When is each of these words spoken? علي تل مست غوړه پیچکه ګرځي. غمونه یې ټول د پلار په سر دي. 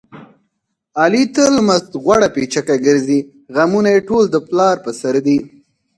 علي 1.01 1.23
تل 1.35 1.53
مست 1.67 1.91
غوړه 2.03 2.27
پیچکه 2.35 2.75
ګرځي. 2.85 3.19
غمونه 3.55 3.89
یې 3.95 4.01
ټول 4.09 4.23
د 4.29 4.35
پلار 4.47 4.75
په 4.85 4.91
سر 4.99 5.15
دي. 5.25 5.37